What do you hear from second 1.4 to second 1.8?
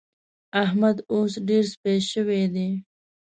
ډېر